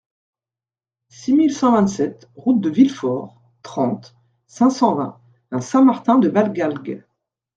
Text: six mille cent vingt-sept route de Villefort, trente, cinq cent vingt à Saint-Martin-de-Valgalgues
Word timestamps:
six 1.09 1.31
mille 1.31 1.53
cent 1.53 1.73
vingt-sept 1.73 2.27
route 2.35 2.59
de 2.59 2.71
Villefort, 2.71 3.39
trente, 3.61 4.15
cinq 4.47 4.71
cent 4.71 4.95
vingt 4.95 5.19
à 5.51 5.61
Saint-Martin-de-Valgalgues 5.61 7.03